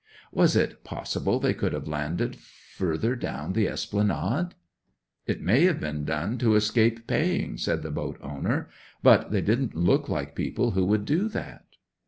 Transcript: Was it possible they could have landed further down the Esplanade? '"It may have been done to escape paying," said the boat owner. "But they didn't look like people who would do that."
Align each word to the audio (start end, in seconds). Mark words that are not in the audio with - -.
Was 0.31 0.55
it 0.55 0.83
possible 0.83 1.39
they 1.39 1.53
could 1.53 1.73
have 1.73 1.87
landed 1.87 2.35
further 2.35 3.15
down 3.15 3.53
the 3.53 3.67
Esplanade? 3.67 4.55
'"It 5.27 5.43
may 5.43 5.65
have 5.65 5.79
been 5.79 6.05
done 6.05 6.39
to 6.39 6.55
escape 6.55 7.05
paying," 7.05 7.55
said 7.57 7.83
the 7.83 7.91
boat 7.91 8.17
owner. 8.19 8.67
"But 9.03 9.29
they 9.29 9.41
didn't 9.41 9.75
look 9.75 10.09
like 10.09 10.33
people 10.33 10.71
who 10.71 10.85
would 10.85 11.05
do 11.05 11.27
that." 11.29 11.65